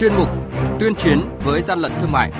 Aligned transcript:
chuyên 0.00 0.14
mục 0.14 0.28
Tuyên 0.80 0.94
chiến 0.94 1.20
với 1.44 1.62
gian 1.62 1.78
lận 1.78 1.92
thương 2.00 2.12
mại. 2.12 2.30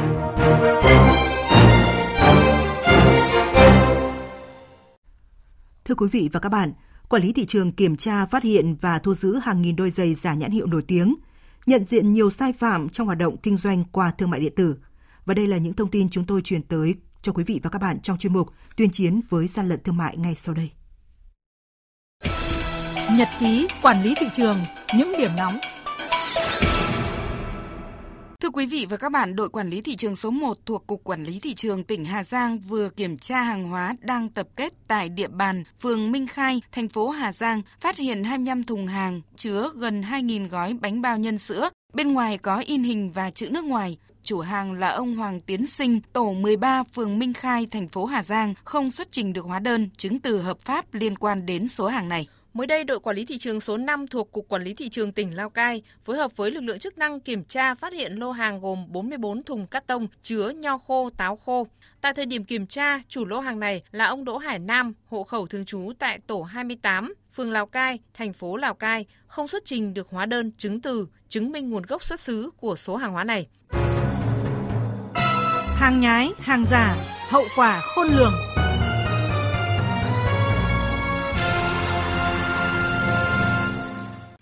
Thưa 5.85 5.95
quý 5.95 6.09
vị 6.13 6.29
và 6.33 6.41
các 6.41 6.49
bạn, 6.49 6.73
quản 7.09 7.23
lý 7.23 7.33
thị 7.33 7.47
trường 7.47 7.73
kiểm 7.73 7.97
tra 7.97 8.27
phát 8.27 8.43
hiện 8.43 8.77
và 8.81 8.99
thu 8.99 9.15
giữ 9.15 9.37
hàng 9.37 9.63
nghìn 9.63 9.77
đôi 9.77 9.91
giày 9.91 10.15
giả 10.15 10.35
nhãn 10.35 10.51
hiệu 10.51 10.67
nổi 10.67 10.83
tiếng, 10.89 11.15
nhận 11.67 11.85
diện 11.85 12.13
nhiều 12.13 12.31
sai 12.31 12.53
phạm 12.53 12.89
trong 12.89 13.07
hoạt 13.07 13.19
động 13.19 13.37
kinh 13.37 13.57
doanh 13.57 13.85
qua 13.85 14.11
thương 14.11 14.31
mại 14.31 14.41
điện 14.41 14.53
tử. 14.57 14.77
Và 15.25 15.35
đây 15.35 15.47
là 15.47 15.57
những 15.57 15.75
thông 15.75 15.91
tin 15.91 16.09
chúng 16.09 16.27
tôi 16.27 16.43
truyền 16.43 16.63
tới 16.63 16.95
cho 17.23 17.33
quý 17.33 17.45
vị 17.45 17.61
và 17.63 17.71
các 17.71 17.83
bạn 17.83 18.01
trong 18.01 18.19
chuyên 18.19 18.33
mục 18.33 18.49
Tuyên 18.77 18.91
chiến 18.91 19.21
với 19.29 19.47
gian 19.47 19.69
lận 19.69 19.83
thương 19.85 19.97
mại 19.97 20.17
ngay 20.17 20.35
sau 20.35 20.55
đây. 20.55 20.71
Nhật 23.19 23.29
ký 23.41 23.69
quản 23.83 24.03
lý 24.03 24.15
thị 24.21 24.27
trường, 24.35 24.59
những 24.97 25.13
điểm 25.19 25.31
nóng 25.37 25.59
Thưa 28.41 28.51
quý 28.51 28.67
vị 28.67 28.87
và 28.91 28.97
các 28.97 29.13
bạn, 29.13 29.37
đội 29.37 29.49
quản 29.49 29.71
lý 29.71 29.81
thị 29.81 29.97
trường 29.97 30.17
số 30.17 30.31
1 30.31 30.59
thuộc 30.67 30.87
Cục 30.87 31.05
Quản 31.05 31.25
lý 31.25 31.41
Thị 31.41 31.55
trường 31.55 31.85
tỉnh 31.85 32.05
Hà 32.05 32.25
Giang 32.25 32.59
vừa 32.59 32.89
kiểm 32.89 33.19
tra 33.19 33.43
hàng 33.43 33.65
hóa 33.65 33.95
đang 34.01 34.29
tập 34.29 34.49
kết 34.57 34.73
tại 34.89 35.09
địa 35.09 35.29
bàn 35.29 35.65
phường 35.83 36.13
Minh 36.13 36.27
Khai, 36.27 36.63
thành 36.73 36.89
phố 36.89 37.09
Hà 37.09 37.33
Giang, 37.33 37.63
phát 37.81 37.97
hiện 37.99 38.25
25 38.25 38.65
thùng 38.65 38.87
hàng 38.87 39.21
chứa 39.37 39.71
gần 39.77 40.03
2.000 40.03 40.49
gói 40.49 40.75
bánh 40.81 41.03
bao 41.03 41.19
nhân 41.19 41.39
sữa. 41.39 41.71
Bên 41.95 42.13
ngoài 42.13 42.39
có 42.39 42.63
in 42.67 42.83
hình 42.83 43.11
và 43.11 43.31
chữ 43.31 43.49
nước 43.51 43.65
ngoài. 43.65 43.99
Chủ 44.23 44.41
hàng 44.41 44.73
là 44.73 44.89
ông 44.89 45.17
Hoàng 45.17 45.41
Tiến 45.41 45.67
Sinh, 45.67 46.01
tổ 46.13 46.33
13 46.33 46.83
phường 46.95 47.19
Minh 47.19 47.33
Khai, 47.33 47.67
thành 47.71 47.89
phố 47.89 48.05
Hà 48.05 48.23
Giang, 48.23 48.55
không 48.65 48.91
xuất 48.91 49.13
trình 49.13 49.33
được 49.33 49.45
hóa 49.45 49.59
đơn, 49.59 49.89
chứng 49.97 50.21
từ 50.21 50.41
hợp 50.41 50.61
pháp 50.61 50.95
liên 50.95 51.17
quan 51.17 51.47
đến 51.47 51.69
số 51.69 51.87
hàng 51.87 52.09
này. 52.09 52.27
Mới 52.55 52.67
đây, 52.67 52.85
đội 52.85 53.01
quản 53.01 53.17
lý 53.17 53.25
thị 53.25 53.39
trường 53.39 53.61
số 53.61 53.77
5 53.77 54.07
thuộc 54.07 54.33
Cục 54.33 54.49
Quản 54.49 54.63
lý 54.63 54.75
Thị 54.75 54.89
trường 54.89 55.13
tỉnh 55.13 55.37
Lào 55.37 55.51
Cai 55.51 55.83
phối 56.05 56.17
hợp 56.17 56.37
với 56.37 56.51
lực 56.51 56.61
lượng 56.61 56.79
chức 56.79 56.99
năng 56.99 57.21
kiểm 57.21 57.45
tra 57.45 57.75
phát 57.75 57.93
hiện 57.93 58.13
lô 58.13 58.31
hàng 58.31 58.61
gồm 58.61 58.87
44 58.89 59.43
thùng 59.43 59.67
cắt 59.67 59.87
tông 59.87 60.09
chứa 60.23 60.49
nho 60.51 60.79
khô, 60.79 61.11
táo 61.17 61.37
khô. 61.37 61.67
Tại 62.01 62.15
thời 62.15 62.27
điểm 62.27 62.45
kiểm 62.45 62.67
tra, 62.67 63.01
chủ 63.09 63.27
lô 63.27 63.41
hàng 63.41 63.61
này 63.61 63.83
là 63.93 64.07
ông 64.07 64.25
Đỗ 64.25 64.37
Hải 64.37 64.59
Nam, 64.59 64.93
hộ 65.07 65.25
khẩu 65.25 65.47
thường 65.47 65.65
trú 65.65 65.93
tại 65.99 66.19
tổ 66.27 66.43
28, 66.43 67.15
phường 67.35 67.51
Lào 67.51 67.67
Cai, 67.67 67.99
thành 68.15 68.33
phố 68.33 68.57
Lào 68.57 68.75
Cai, 68.75 69.07
không 69.27 69.49
xuất 69.49 69.65
trình 69.65 69.95
được 69.95 70.09
hóa 70.11 70.27
đơn 70.27 70.53
chứng 70.59 70.81
từ 70.81 71.07
chứng 71.29 71.53
minh 71.53 71.71
nguồn 71.71 71.83
gốc 71.83 72.05
xuất 72.05 72.21
xứ 72.21 72.51
của 72.57 72.77
số 72.77 72.97
hàng 72.97 73.13
hóa 73.13 73.25
này. 73.25 73.47
Hàng 75.77 76.01
nhái, 76.01 76.31
hàng 76.39 76.65
giả, 76.71 76.97
hậu 77.29 77.45
quả 77.57 77.81
khôn 77.81 78.09
lường. 78.09 78.50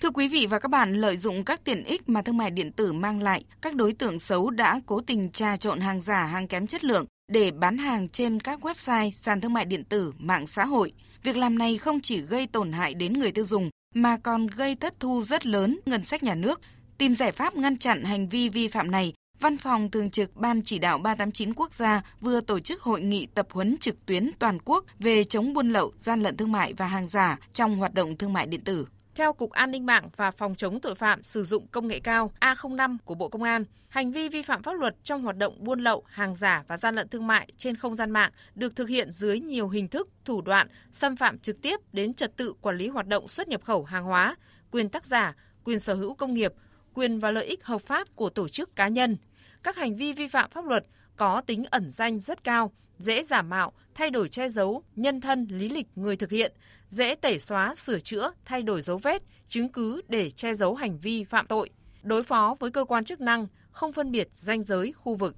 Thưa 0.09 0.13
quý 0.13 0.29
vị 0.29 0.47
và 0.51 0.59
các 0.59 0.69
bạn, 0.69 0.95
lợi 0.95 1.17
dụng 1.17 1.45
các 1.45 1.65
tiện 1.65 1.85
ích 1.85 2.09
mà 2.09 2.23
thương 2.23 2.37
mại 2.37 2.51
điện 2.51 2.73
tử 2.73 2.93
mang 2.93 3.23
lại, 3.23 3.45
các 3.61 3.75
đối 3.75 3.93
tượng 3.93 4.19
xấu 4.19 4.51
đã 4.51 4.81
cố 4.87 5.01
tình 5.01 5.31
trà 5.31 5.57
trộn 5.57 5.81
hàng 5.81 6.01
giả, 6.01 6.25
hàng 6.25 6.49
kém 6.49 6.67
chất 6.67 6.85
lượng 6.85 7.07
để 7.33 7.51
bán 7.51 7.79
hàng 7.79 8.09
trên 8.09 8.41
các 8.41 8.61
website, 8.61 9.11
sàn 9.11 9.41
thương 9.41 9.53
mại 9.53 9.65
điện 9.65 9.85
tử, 9.85 10.13
mạng 10.19 10.47
xã 10.47 10.65
hội. 10.65 10.93
Việc 11.23 11.37
làm 11.37 11.59
này 11.59 11.79
không 11.79 12.01
chỉ 12.01 12.21
gây 12.21 12.47
tổn 12.47 12.73
hại 12.73 12.95
đến 12.95 13.13
người 13.13 13.33
tiêu 13.33 13.45
dùng 13.45 13.71
mà 13.95 14.17
còn 14.17 14.47
gây 14.47 14.75
thất 14.75 15.01
thu 15.01 15.23
rất 15.23 15.47
lớn 15.47 15.81
ngân 15.87 16.05
sách 16.05 16.23
nhà 16.23 16.35
nước. 16.35 16.61
Tìm 16.99 17.15
giải 17.15 17.33
pháp 17.33 17.57
ngăn 17.57 17.79
chặn 17.79 18.05
hành 18.05 18.29
vi 18.29 18.49
vi 18.49 18.69
phạm 18.69 18.91
này, 18.91 19.13
Văn 19.41 19.57
phòng 19.57 19.91
Thường 19.91 20.11
trực 20.11 20.37
Ban 20.37 20.63
Chỉ 20.63 20.79
đạo 20.79 20.99
389 20.99 21.55
Quốc 21.55 21.75
gia 21.75 22.03
vừa 22.21 22.41
tổ 22.41 22.61
chức 22.61 22.83
hội 22.83 23.01
nghị 23.01 23.27
tập 23.27 23.47
huấn 23.51 23.77
trực 23.81 24.07
tuyến 24.07 24.31
toàn 24.39 24.59
quốc 24.65 24.85
về 24.99 25.25
chống 25.25 25.53
buôn 25.53 25.73
lậu, 25.73 25.93
gian 25.97 26.23
lận 26.23 26.37
thương 26.37 26.53
mại 26.53 26.73
và 26.73 26.87
hàng 26.87 27.09
giả 27.09 27.39
trong 27.53 27.77
hoạt 27.77 27.95
động 27.95 28.17
thương 28.17 28.33
mại 28.33 28.47
điện 28.47 28.61
tử. 28.61 28.87
Theo 29.19 29.33
Cục 29.33 29.51
An 29.51 29.71
ninh 29.71 29.87
mạng 29.87 30.09
và 30.17 30.31
Phòng 30.31 30.55
chống 30.55 30.81
tội 30.81 30.95
phạm 30.95 31.23
sử 31.23 31.45
dụng 31.45 31.67
công 31.67 31.89
nghệ 31.89 32.01
cao 32.01 32.33
A05 32.41 32.97
của 33.05 33.15
Bộ 33.15 33.29
Công 33.29 33.43
an, 33.43 33.65
hành 33.89 34.13
vi 34.13 34.29
vi 34.29 34.43
phạm 34.43 34.63
pháp 34.63 34.73
luật 34.73 34.97
trong 35.03 35.23
hoạt 35.23 35.37
động 35.37 35.65
buôn 35.65 35.81
lậu, 35.81 36.05
hàng 36.07 36.35
giả 36.35 36.65
và 36.69 36.77
gian 36.77 36.95
lận 36.95 37.09
thương 37.09 37.27
mại 37.27 37.49
trên 37.57 37.77
không 37.77 37.95
gian 37.95 38.11
mạng 38.11 38.33
được 38.55 38.77
thực 38.77 38.89
hiện 38.89 39.11
dưới 39.11 39.41
nhiều 39.41 39.69
hình 39.69 39.89
thức, 39.89 40.09
thủ 40.25 40.41
đoạn, 40.41 40.69
xâm 40.93 41.17
phạm 41.17 41.39
trực 41.39 41.63
tiếp 41.63 41.81
đến 41.93 42.15
trật 42.15 42.37
tự 42.37 42.53
quản 42.61 42.77
lý 42.77 42.89
hoạt 42.89 43.07
động 43.07 43.29
xuất 43.29 43.49
nhập 43.49 43.65
khẩu 43.65 43.85
hàng 43.85 44.05
hóa, 44.05 44.37
quyền 44.71 44.89
tác 44.89 45.07
giả, 45.07 45.35
quyền 45.65 45.79
sở 45.79 45.95
hữu 45.95 46.15
công 46.15 46.35
nghiệp, 46.35 46.53
quyền 46.95 47.19
và 47.19 47.31
lợi 47.31 47.45
ích 47.45 47.65
hợp 47.65 47.83
pháp 47.83 48.09
của 48.15 48.31
tổ 48.31 48.49
chức 48.49 48.77
cá 48.77 48.89
nhân. 48.89 49.17
Các 49.63 49.77
hành 49.77 49.97
vi 49.97 50.13
vi 50.13 50.29
phạm 50.29 50.51
pháp 50.51 50.65
luật 50.65 50.85
có 51.17 51.41
tính 51.41 51.65
ẩn 51.71 51.91
danh 51.91 52.21
rất 52.21 52.45
cao, 52.45 52.73
dễ 52.99 53.23
giả 53.23 53.43
mạo, 53.43 53.73
thay 53.95 54.11
đổi 54.11 54.29
che 54.29 54.49
giấu, 54.49 54.83
nhân 54.97 55.21
thân, 55.21 55.47
lý 55.51 55.69
lịch 55.69 55.87
người 55.97 56.17
thực 56.17 56.31
hiện, 56.31 56.53
dễ 56.89 57.15
tẩy 57.15 57.39
xóa, 57.39 57.75
sửa 57.75 57.99
chữa, 57.99 58.33
thay 58.45 58.63
đổi 58.63 58.83
dấu 58.83 58.99
vết, 58.99 59.23
chứng 59.49 59.69
cứ 59.69 60.01
để 60.09 60.31
che 60.31 60.55
giấu 60.55 60.75
hành 60.75 60.99
vi 60.99 61.25
phạm 61.25 61.47
tội, 61.47 61.71
đối 62.03 62.23
phó 62.23 62.57
với 62.61 62.71
cơ 62.71 62.85
quan 62.85 63.05
chức 63.05 63.21
năng, 63.21 63.47
không 63.71 63.93
phân 63.93 64.11
biệt 64.11 64.29
danh 64.33 64.63
giới 64.63 64.93
khu 64.93 65.15
vực. 65.15 65.37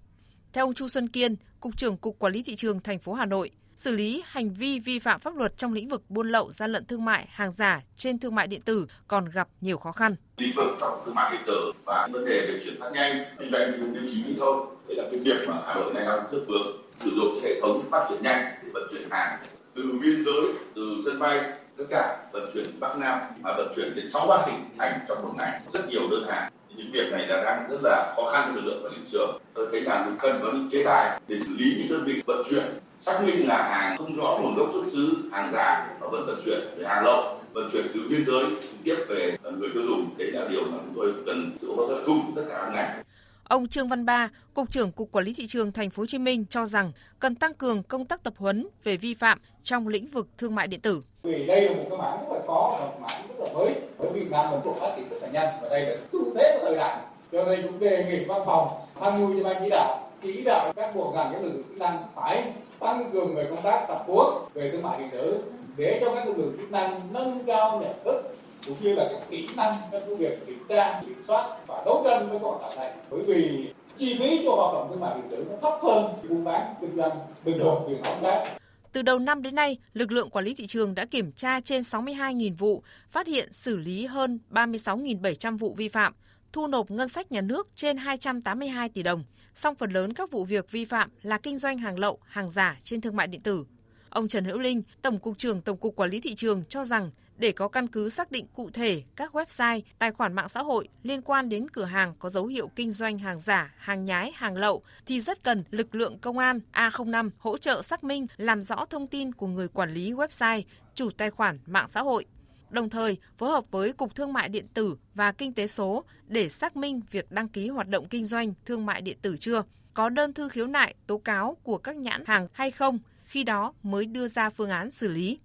Theo 0.52 0.64
ông 0.64 0.74
Chu 0.74 0.88
Xuân 0.88 1.08
Kiên, 1.08 1.36
Cục 1.60 1.76
trưởng 1.76 1.96
Cục 1.96 2.18
Quản 2.18 2.32
lý 2.32 2.42
Thị 2.42 2.56
trường 2.56 2.80
thành 2.80 2.98
phố 2.98 3.12
Hà 3.12 3.24
Nội, 3.24 3.50
xử 3.76 3.92
lý 3.92 4.22
hành 4.26 4.54
vi 4.54 4.78
vi 4.78 4.98
phạm 4.98 5.20
pháp 5.20 5.36
luật 5.36 5.56
trong 5.56 5.72
lĩnh 5.72 5.88
vực 5.88 6.02
buôn 6.08 6.28
lậu, 6.28 6.52
gian 6.52 6.72
lận 6.72 6.84
thương 6.84 7.04
mại, 7.04 7.26
hàng 7.30 7.52
giả 7.52 7.82
trên 7.96 8.18
thương 8.18 8.34
mại 8.34 8.46
điện 8.46 8.62
tử 8.62 8.86
còn 9.08 9.28
gặp 9.28 9.48
nhiều 9.60 9.78
khó 9.78 9.92
khăn. 9.92 10.14
Lĩnh 10.36 10.56
vực 10.56 10.76
trong 10.80 11.02
thương 11.06 11.14
mại 11.14 11.32
điện 11.32 11.40
tử 11.46 11.72
và 11.84 12.08
vấn 12.12 12.24
đề 12.24 12.46
về 12.46 12.60
chuyển 12.64 12.80
phát 12.80 12.90
nhanh, 12.94 13.24
kinh 13.38 13.52
doanh 13.52 13.80
dùng 13.80 13.94
tiêu 13.94 14.02
chí 14.12 14.24
lưu 14.24 14.36
thông, 14.38 14.76
đây 14.88 14.96
là 14.96 15.04
cái 15.10 15.20
việc 15.20 15.48
mà 15.48 15.62
Hà 15.66 15.74
Nội 15.74 15.94
này 15.94 16.04
đang 16.06 16.32
rất 16.32 16.40
vướng 16.48 16.89
sử 17.00 17.10
dụng 17.16 17.40
hệ 17.42 17.60
thống 17.60 17.82
phát 17.90 18.06
triển 18.08 18.18
nhanh 18.22 18.44
để 18.62 18.70
vận 18.74 18.88
chuyển 18.90 19.10
hàng 19.10 19.38
từ 19.74 19.82
biên 20.02 20.24
giới, 20.24 20.44
từ 20.74 20.82
sân 21.04 21.18
bay 21.18 21.40
tất 21.76 21.84
cả 21.90 22.18
vận 22.32 22.50
chuyển 22.54 22.66
Bắc 22.80 22.98
Nam 22.98 23.18
và 23.42 23.54
vận 23.56 23.72
chuyển 23.76 23.94
đến 23.94 24.08
sáu 24.08 24.26
ba 24.26 24.42
tỉnh 24.46 24.64
thành 24.78 25.00
trong 25.08 25.22
một 25.22 25.34
ngày. 25.38 25.60
Rất 25.72 25.88
nhiều 25.88 26.02
đơn 26.10 26.24
hàng. 26.28 26.52
Những 26.76 26.90
việc 26.92 27.12
này 27.12 27.26
là 27.28 27.42
đang 27.44 27.64
rất 27.70 27.78
là 27.82 28.12
khó 28.16 28.30
khăn 28.32 28.44
cho 28.48 28.60
lực 28.60 28.64
lượng 28.64 28.84
quản 28.84 28.92
lý 28.92 28.98
trường. 29.12 29.38
Tôi 29.54 29.68
thấy 29.72 29.80
là 29.80 30.02
cũng 30.04 30.16
cần 30.20 30.40
có 30.42 30.52
những 30.52 30.68
chế 30.70 30.84
tài 30.84 31.20
để 31.28 31.40
xử 31.40 31.56
lý 31.56 31.74
những 31.78 31.88
đơn 31.88 32.04
vị 32.06 32.22
vận 32.26 32.42
chuyển 32.50 32.64
xác 33.00 33.22
minh 33.24 33.48
là 33.48 33.62
hàng 33.62 33.96
không 33.98 34.16
rõ 34.16 34.38
nguồn 34.42 34.56
gốc 34.56 34.70
xuất 34.72 34.84
xứ 34.92 35.16
hàng 35.32 35.50
giả 35.52 35.88
và 36.00 36.08
vẫn 36.12 36.26
vận 36.26 36.40
chuyển 36.44 36.60
về 36.76 36.84
hàng 36.86 37.04
lậu 37.04 37.38
vận 37.52 37.70
chuyển 37.72 37.86
từ 37.94 38.00
biên 38.10 38.24
giới 38.24 38.44
trực 38.62 38.70
tiếp 38.84 38.96
về 39.08 39.36
người 39.58 39.70
tiêu 39.74 39.82
dùng. 39.86 40.10
Đấy 40.18 40.30
là 40.32 40.46
điều 40.50 40.62
mà 40.62 40.78
chúng 40.84 40.94
tôi 40.96 41.12
cần 41.26 41.50
sự 41.60 41.72
hỗ 41.76 41.88
trợ 41.88 42.02
chung 42.06 42.32
tất 42.36 42.42
cả 42.48 42.58
các 42.62 42.72
ngành. 42.74 43.02
Ông 43.50 43.68
Trương 43.68 43.88
Văn 43.88 44.06
Ba, 44.06 44.30
Cục 44.54 44.70
trưởng 44.70 44.92
Cục 44.92 45.12
Quản 45.12 45.24
lý 45.24 45.32
thị 45.32 45.46
trường 45.46 45.72
Thành 45.72 45.90
phố 45.90 46.00
Hồ 46.00 46.06
Chí 46.06 46.18
Minh 46.18 46.44
cho 46.50 46.66
rằng 46.66 46.92
cần 47.18 47.34
tăng 47.34 47.54
cường 47.54 47.82
công 47.82 48.04
tác 48.04 48.22
tập 48.22 48.34
huấn 48.36 48.68
về 48.84 48.96
vi 48.96 49.14
phạm 49.14 49.38
trong 49.62 49.88
lĩnh 49.88 50.10
vực 50.10 50.28
thương 50.38 50.54
mại 50.54 50.66
điện 50.66 50.80
tử. 50.80 51.02
Vì 51.22 51.46
đây 51.46 51.60
là 51.60 51.72
một 51.72 51.84
cái 51.90 51.98
mảng 51.98 52.18
rất 52.18 52.34
là 52.34 52.40
khó, 52.46 52.78
một 52.80 53.00
mảng 53.00 53.22
rất 53.28 53.44
là 53.44 53.52
mới. 53.52 53.74
Bởi 53.98 54.10
Việt 54.12 54.30
Nam 54.30 54.50
một 54.50 54.60
cuộc 54.64 54.76
phát 54.80 54.94
triển 54.96 55.08
rất 55.08 55.22
là 55.22 55.28
nhanh 55.28 55.62
và 55.62 55.68
đây 55.68 55.86
là 55.86 55.96
xu 56.12 56.34
thế 56.34 56.58
của 56.58 56.66
thời 56.66 56.76
đại. 56.76 57.00
Cho 57.32 57.44
nên 57.44 57.62
cũng 57.62 57.78
đề 57.78 58.06
nghị 58.10 58.24
văn 58.24 58.42
phòng 58.46 58.68
tham 59.00 59.20
mưu 59.20 59.38
cho 59.38 59.44
ban 59.44 59.62
chỉ 59.62 59.70
đạo 59.70 60.10
chỉ 60.22 60.42
đạo 60.44 60.72
các 60.76 60.94
bộ 60.94 61.12
ngành 61.16 61.32
các 61.32 61.42
lực 61.42 61.52
lượng 61.52 61.64
chức 61.68 61.78
năng 61.78 62.02
phải 62.14 62.52
tăng 62.78 63.10
cường 63.12 63.34
về 63.34 63.46
công 63.50 63.62
tác 63.62 63.84
tập 63.88 64.04
huấn 64.06 64.26
về 64.54 64.70
thương 64.70 64.82
mại 64.82 64.98
điện 64.98 65.08
tử 65.12 65.42
để 65.76 65.98
cho 66.00 66.14
các 66.14 66.26
lực 66.26 66.38
lượng 66.38 66.56
chức 66.58 66.70
năng 66.70 67.00
nâng 67.12 67.38
cao 67.46 67.80
nhận 67.80 68.04
thức 68.04 68.36
cũng 68.66 68.76
như 68.80 68.94
là 68.94 69.08
các 69.12 69.30
kỹ 69.30 69.48
năng 69.56 69.74
trong 69.92 70.16
việc 70.16 70.46
kiểm 70.46 70.58
tra 70.68 71.02
kiểm 71.06 71.22
soát 71.26 71.56
và 71.66 71.82
đấu 71.86 72.02
tranh 72.04 72.30
với 72.30 72.38
hoạt 72.38 72.60
động 72.62 72.76
này 72.76 72.92
bởi 73.10 73.22
vì 73.26 73.72
chi 73.96 74.16
phí 74.18 74.42
cho 74.44 74.50
hoạt 74.50 74.74
động 74.74 74.88
thương 74.90 75.00
mại 75.00 75.14
điện 75.14 75.30
tử 75.30 75.46
nó 75.50 75.56
thấp 75.62 75.80
hơn 75.82 76.04
buôn 76.28 76.44
bán 76.44 76.74
kinh 76.80 76.96
doanh 76.96 77.18
bình 77.44 77.58
thường 77.58 77.84
truyền 77.88 78.02
thống 78.02 78.22
đấy 78.22 78.48
từ 78.92 79.02
đầu 79.02 79.18
năm 79.18 79.42
đến 79.42 79.54
nay, 79.54 79.78
lực 79.92 80.12
lượng 80.12 80.30
quản 80.30 80.44
lý 80.44 80.54
thị 80.54 80.66
trường 80.66 80.94
đã 80.94 81.04
kiểm 81.04 81.32
tra 81.32 81.60
trên 81.60 81.80
62.000 81.80 82.56
vụ, 82.56 82.82
phát 83.10 83.26
hiện 83.26 83.52
xử 83.52 83.76
lý 83.76 84.06
hơn 84.06 84.38
36.700 84.50 85.58
vụ 85.58 85.74
vi 85.74 85.88
phạm, 85.88 86.12
thu 86.52 86.66
nộp 86.66 86.90
ngân 86.90 87.08
sách 87.08 87.32
nhà 87.32 87.40
nước 87.40 87.68
trên 87.74 87.96
282 87.96 88.88
tỷ 88.88 89.02
đồng. 89.02 89.24
Song 89.54 89.74
phần 89.74 89.90
lớn 89.90 90.12
các 90.12 90.30
vụ 90.30 90.44
việc 90.44 90.70
vi 90.70 90.84
phạm 90.84 91.10
là 91.22 91.38
kinh 91.38 91.56
doanh 91.56 91.78
hàng 91.78 91.98
lậu, 91.98 92.18
hàng 92.26 92.50
giả 92.50 92.78
trên 92.82 93.00
thương 93.00 93.16
mại 93.16 93.26
điện 93.26 93.40
tử. 93.40 93.64
Ông 94.08 94.28
Trần 94.28 94.44
Hữu 94.44 94.58
Linh, 94.58 94.82
Tổng 95.02 95.18
cục 95.18 95.38
trưởng 95.38 95.60
Tổng 95.60 95.76
cục 95.76 95.96
Quản 95.96 96.10
lý 96.10 96.20
thị 96.20 96.34
trường 96.34 96.64
cho 96.64 96.84
rằng 96.84 97.10
để 97.40 97.52
có 97.52 97.68
căn 97.68 97.88
cứ 97.88 98.08
xác 98.08 98.30
định 98.30 98.46
cụ 98.54 98.70
thể 98.70 99.02
các 99.16 99.34
website, 99.34 99.80
tài 99.98 100.12
khoản 100.12 100.32
mạng 100.32 100.48
xã 100.48 100.62
hội 100.62 100.88
liên 101.02 101.22
quan 101.22 101.48
đến 101.48 101.68
cửa 101.68 101.84
hàng 101.84 102.14
có 102.18 102.28
dấu 102.28 102.46
hiệu 102.46 102.70
kinh 102.76 102.90
doanh 102.90 103.18
hàng 103.18 103.40
giả, 103.40 103.74
hàng 103.76 104.04
nhái, 104.04 104.32
hàng 104.34 104.56
lậu 104.56 104.82
thì 105.06 105.20
rất 105.20 105.42
cần 105.42 105.64
lực 105.70 105.94
lượng 105.94 106.18
công 106.18 106.38
an 106.38 106.60
A05 106.72 107.30
hỗ 107.38 107.58
trợ 107.58 107.82
xác 107.82 108.04
minh 108.04 108.26
làm 108.36 108.62
rõ 108.62 108.84
thông 108.84 109.06
tin 109.06 109.32
của 109.32 109.46
người 109.46 109.68
quản 109.68 109.90
lý 109.90 110.12
website, 110.12 110.62
chủ 110.94 111.10
tài 111.10 111.30
khoản 111.30 111.58
mạng 111.66 111.88
xã 111.88 112.02
hội. 112.02 112.24
Đồng 112.70 112.90
thời, 112.90 113.16
phối 113.38 113.50
hợp 113.50 113.64
với 113.70 113.92
Cục 113.92 114.14
Thương 114.14 114.32
mại 114.32 114.48
điện 114.48 114.66
tử 114.74 114.96
và 115.14 115.32
Kinh 115.32 115.52
tế 115.52 115.66
số 115.66 116.04
để 116.26 116.48
xác 116.48 116.76
minh 116.76 117.00
việc 117.10 117.32
đăng 117.32 117.48
ký 117.48 117.68
hoạt 117.68 117.88
động 117.88 118.08
kinh 118.08 118.24
doanh 118.24 118.54
thương 118.66 118.86
mại 118.86 119.02
điện 119.02 119.18
tử 119.22 119.36
chưa, 119.36 119.62
có 119.94 120.08
đơn 120.08 120.32
thư 120.32 120.48
khiếu 120.48 120.66
nại, 120.66 120.94
tố 121.06 121.18
cáo 121.18 121.56
của 121.62 121.78
các 121.78 121.96
nhãn 121.96 122.24
hàng 122.26 122.48
hay 122.52 122.70
không, 122.70 122.98
khi 123.24 123.44
đó 123.44 123.74
mới 123.82 124.06
đưa 124.06 124.28
ra 124.28 124.50
phương 124.50 124.70
án 124.70 124.90
xử 124.90 125.08
lý. 125.08 125.38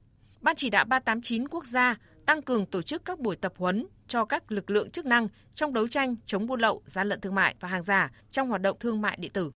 Ban 0.45 0.55
chỉ 0.55 0.69
đạo 0.69 0.85
389 0.85 1.47
quốc 1.47 1.65
gia 1.65 1.95
tăng 2.25 2.41
cường 2.41 2.65
tổ 2.65 2.81
chức 2.81 3.05
các 3.05 3.19
buổi 3.19 3.35
tập 3.35 3.53
huấn 3.57 3.87
cho 4.07 4.25
các 4.25 4.51
lực 4.51 4.69
lượng 4.69 4.91
chức 4.91 5.05
năng 5.05 5.27
trong 5.53 5.73
đấu 5.73 5.87
tranh 5.87 6.15
chống 6.25 6.47
buôn 6.47 6.59
lậu, 6.59 6.81
gian 6.85 7.09
lận 7.09 7.21
thương 7.21 7.35
mại 7.35 7.55
và 7.59 7.67
hàng 7.67 7.83
giả 7.83 8.11
trong 8.31 8.49
hoạt 8.49 8.61
động 8.61 8.77
thương 8.79 9.01
mại 9.01 9.17
điện 9.19 9.31
tử. 9.31 9.51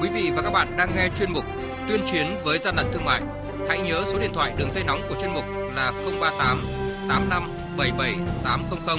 Quý 0.00 0.08
vị 0.14 0.30
và 0.36 0.42
các 0.42 0.50
bạn 0.50 0.68
đang 0.76 0.88
nghe 0.96 1.08
chuyên 1.18 1.32
mục 1.32 1.44
Tuyên 1.88 2.00
chiến 2.06 2.26
với 2.44 2.58
gian 2.58 2.76
lận 2.76 2.86
thương 2.92 3.04
mại. 3.04 3.22
Hãy 3.68 3.82
nhớ 3.82 4.04
số 4.06 4.18
điện 4.18 4.30
thoại 4.34 4.54
đường 4.58 4.70
dây 4.70 4.84
nóng 4.84 5.00
của 5.08 5.14
chuyên 5.20 5.34
mục 5.34 5.44
là 5.74 5.92
038 6.20 6.58
85 7.08 7.42
77 7.78 8.14
800 8.44 8.98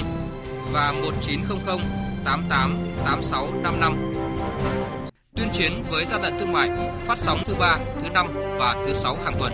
và 0.72 0.92
1900 0.92 1.78
88 2.24 2.76
8655. 3.04 3.96
Tuyên 5.36 5.48
chiến 5.52 5.72
với 5.90 6.04
gian 6.04 6.22
lận 6.22 6.38
thương 6.38 6.52
mại 6.52 6.70
phát 6.98 7.18
sóng 7.18 7.38
thứ 7.44 7.54
ba, 7.58 7.78
thứ 8.02 8.08
năm 8.08 8.26
và 8.58 8.84
thứ 8.86 8.92
sáu 8.92 9.16
hàng 9.24 9.34
tuần. 9.38 9.52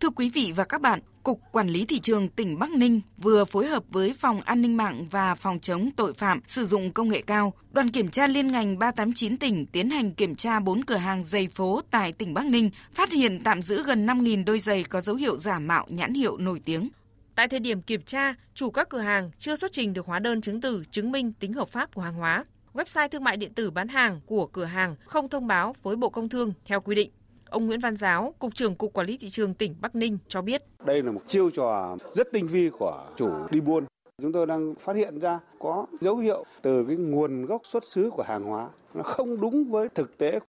Thưa 0.00 0.10
quý 0.16 0.30
vị 0.34 0.52
và 0.56 0.64
các 0.64 0.80
bạn, 0.80 1.00
Cục 1.22 1.40
Quản 1.52 1.68
lý 1.68 1.84
Thị 1.84 2.00
trường 2.00 2.28
tỉnh 2.28 2.58
Bắc 2.58 2.70
Ninh 2.70 3.00
vừa 3.16 3.44
phối 3.44 3.66
hợp 3.66 3.82
với 3.90 4.14
Phòng 4.18 4.40
An 4.40 4.62
ninh 4.62 4.76
mạng 4.76 5.06
và 5.10 5.34
Phòng 5.34 5.58
chống 5.58 5.90
tội 5.96 6.12
phạm 6.12 6.40
sử 6.46 6.66
dụng 6.66 6.92
công 6.92 7.08
nghệ 7.08 7.22
cao, 7.26 7.52
đoàn 7.72 7.88
kiểm 7.88 8.10
tra 8.10 8.26
liên 8.26 8.50
ngành 8.50 8.78
389 8.78 9.36
tỉnh 9.36 9.66
tiến 9.66 9.90
hành 9.90 10.14
kiểm 10.14 10.34
tra 10.34 10.60
4 10.60 10.84
cửa 10.84 10.96
hàng 10.96 11.24
giày 11.24 11.48
phố 11.48 11.80
tại 11.90 12.12
tỉnh 12.12 12.34
Bắc 12.34 12.46
Ninh, 12.46 12.70
phát 12.92 13.12
hiện 13.12 13.40
tạm 13.44 13.62
giữ 13.62 13.82
gần 13.82 14.06
5.000 14.06 14.44
đôi 14.44 14.60
giày 14.60 14.84
có 14.84 15.00
dấu 15.00 15.16
hiệu 15.16 15.36
giả 15.36 15.58
mạo 15.58 15.86
nhãn 15.88 16.14
hiệu 16.14 16.36
nổi 16.36 16.60
tiếng. 16.64 16.88
Tại 17.34 17.48
thời 17.48 17.60
điểm 17.60 17.82
kiểm 17.82 18.02
tra, 18.02 18.34
chủ 18.54 18.70
các 18.70 18.88
cửa 18.88 18.98
hàng 18.98 19.30
chưa 19.38 19.56
xuất 19.56 19.72
trình 19.72 19.92
được 19.92 20.06
hóa 20.06 20.18
đơn 20.18 20.40
chứng 20.40 20.60
từ 20.60 20.82
chứng 20.90 21.12
minh 21.12 21.32
tính 21.32 21.52
hợp 21.52 21.68
pháp 21.68 21.94
của 21.94 22.02
hàng 22.02 22.14
hóa. 22.14 22.44
Website 22.74 23.08
thương 23.08 23.24
mại 23.24 23.36
điện 23.36 23.54
tử 23.54 23.70
bán 23.70 23.88
hàng 23.88 24.20
của 24.26 24.46
cửa 24.46 24.64
hàng 24.64 24.96
không 25.04 25.28
thông 25.28 25.46
báo 25.46 25.74
với 25.82 25.96
Bộ 25.96 26.08
Công 26.08 26.28
Thương 26.28 26.52
theo 26.64 26.80
quy 26.80 26.94
định. 26.94 27.10
Ông 27.50 27.66
Nguyễn 27.66 27.80
Văn 27.80 27.96
Giáo, 27.96 28.34
Cục 28.38 28.54
trưởng 28.54 28.74
Cục 28.74 28.92
Quản 28.92 29.06
lý 29.06 29.16
Thị 29.16 29.28
trường 29.28 29.54
tỉnh 29.54 29.74
Bắc 29.80 29.94
Ninh 29.94 30.18
cho 30.28 30.42
biết. 30.42 30.62
Đây 30.86 31.02
là 31.02 31.12
một 31.12 31.20
chiêu 31.28 31.50
trò 31.50 31.96
rất 32.12 32.28
tinh 32.32 32.46
vi 32.46 32.70
của 32.78 33.04
chủ 33.16 33.30
đi 33.50 33.60
buôn. 33.60 33.84
Chúng 34.22 34.32
tôi 34.32 34.46
đang 34.46 34.74
phát 34.80 34.96
hiện 34.96 35.18
ra 35.18 35.38
có 35.58 35.86
dấu 36.00 36.16
hiệu 36.16 36.44
từ 36.62 36.84
cái 36.88 36.96
nguồn 36.96 37.44
gốc 37.44 37.60
xuất 37.64 37.84
xứ 37.84 38.10
của 38.10 38.22
hàng 38.22 38.42
hóa 38.42 38.68
nó 38.94 39.02
không 39.02 39.40
đúng 39.40 39.70
với 39.70 39.88
thực 39.88 40.18
tế. 40.18 40.40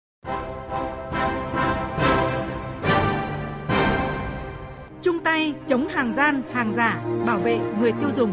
Chung 5.02 5.18
tay 5.24 5.54
chống 5.66 5.88
hàng 5.88 6.14
gian, 6.16 6.42
hàng 6.52 6.72
giả, 6.76 7.04
bảo 7.26 7.38
vệ 7.38 7.58
người 7.80 7.92
tiêu 7.92 8.08
dùng. 8.16 8.32